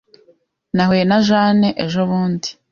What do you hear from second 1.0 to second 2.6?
na Jane ejobundi.